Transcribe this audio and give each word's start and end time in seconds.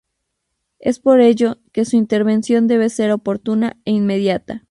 Es 0.79 0.97
por 0.99 1.19
ello, 1.21 1.57
que 1.73 1.85
su 1.85 1.95
intervención 1.95 2.65
debe 2.67 2.89
ser 2.89 3.11
oportuna 3.11 3.77
e 3.85 3.91
inmediata. 3.91 4.59